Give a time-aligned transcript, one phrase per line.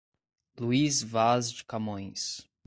[0.59, 2.49] Luís Vaz de Camões